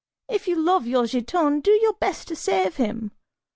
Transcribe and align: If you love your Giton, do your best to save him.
If 0.27 0.47
you 0.47 0.55
love 0.55 0.87
your 0.87 1.05
Giton, 1.05 1.59
do 1.61 1.69
your 1.69 1.93
best 1.93 2.27
to 2.29 2.35
save 2.35 2.77
him. 2.77 3.11